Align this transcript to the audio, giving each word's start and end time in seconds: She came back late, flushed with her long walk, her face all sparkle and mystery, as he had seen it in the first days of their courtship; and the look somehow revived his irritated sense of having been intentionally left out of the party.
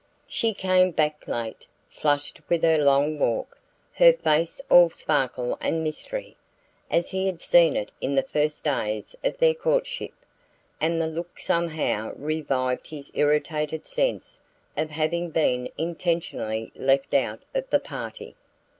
She 0.27 0.55
came 0.55 0.89
back 0.89 1.27
late, 1.27 1.63
flushed 1.91 2.41
with 2.49 2.63
her 2.63 2.79
long 2.79 3.19
walk, 3.19 3.59
her 3.93 4.11
face 4.13 4.59
all 4.67 4.89
sparkle 4.89 5.59
and 5.61 5.83
mystery, 5.83 6.35
as 6.89 7.11
he 7.11 7.27
had 7.27 7.39
seen 7.39 7.75
it 7.75 7.91
in 8.01 8.15
the 8.15 8.23
first 8.23 8.63
days 8.63 9.15
of 9.23 9.37
their 9.37 9.53
courtship; 9.53 10.13
and 10.79 10.99
the 10.99 11.05
look 11.05 11.39
somehow 11.39 12.13
revived 12.15 12.87
his 12.87 13.11
irritated 13.13 13.85
sense 13.85 14.41
of 14.75 14.89
having 14.89 15.29
been 15.29 15.69
intentionally 15.77 16.71
left 16.73 17.13
out 17.13 17.43
of 17.53 17.69
the 17.69 17.79
party. 17.79 18.35